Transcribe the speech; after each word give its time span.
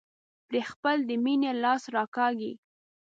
پرې 0.47 0.61
خپل 0.71 0.97
د 1.09 1.11
مينې 1.23 1.51
لاس 1.63 1.83
راکاږي. 1.95 2.51